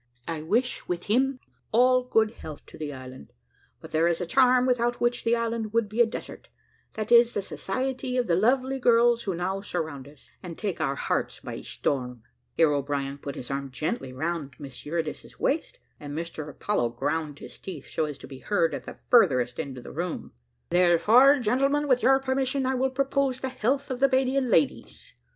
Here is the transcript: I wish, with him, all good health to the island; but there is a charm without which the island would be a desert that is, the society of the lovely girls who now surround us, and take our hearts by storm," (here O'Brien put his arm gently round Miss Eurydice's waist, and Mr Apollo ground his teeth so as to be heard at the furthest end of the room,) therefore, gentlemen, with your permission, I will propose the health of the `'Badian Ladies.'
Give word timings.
I 0.27 0.41
wish, 0.41 0.87
with 0.87 1.03
him, 1.03 1.39
all 1.71 2.01
good 2.03 2.31
health 2.31 2.65
to 2.65 2.77
the 2.79 2.91
island; 2.91 3.33
but 3.79 3.91
there 3.91 4.07
is 4.07 4.19
a 4.19 4.25
charm 4.25 4.65
without 4.65 4.99
which 4.99 5.23
the 5.23 5.35
island 5.35 5.73
would 5.73 5.87
be 5.87 6.01
a 6.01 6.07
desert 6.07 6.47
that 6.95 7.11
is, 7.11 7.35
the 7.35 7.41
society 7.43 8.17
of 8.17 8.25
the 8.25 8.35
lovely 8.35 8.79
girls 8.79 9.21
who 9.21 9.35
now 9.35 9.61
surround 9.61 10.07
us, 10.07 10.31
and 10.41 10.57
take 10.57 10.81
our 10.81 10.95
hearts 10.95 11.41
by 11.41 11.61
storm," 11.61 12.23
(here 12.57 12.73
O'Brien 12.73 13.19
put 13.19 13.35
his 13.35 13.51
arm 13.51 13.69
gently 13.69 14.11
round 14.11 14.55
Miss 14.57 14.87
Eurydice's 14.87 15.39
waist, 15.39 15.77
and 15.99 16.17
Mr 16.17 16.49
Apollo 16.49 16.89
ground 16.93 17.37
his 17.37 17.59
teeth 17.59 17.87
so 17.87 18.05
as 18.05 18.17
to 18.17 18.27
be 18.27 18.39
heard 18.39 18.73
at 18.73 18.87
the 18.87 18.97
furthest 19.11 19.59
end 19.59 19.77
of 19.77 19.83
the 19.83 19.91
room,) 19.91 20.33
therefore, 20.71 21.37
gentlemen, 21.37 21.87
with 21.87 22.01
your 22.01 22.17
permission, 22.19 22.65
I 22.65 22.73
will 22.73 22.89
propose 22.89 23.39
the 23.39 23.49
health 23.49 23.91
of 23.91 23.99
the 23.99 24.09
`'Badian 24.09 24.49
Ladies.' 24.49 25.13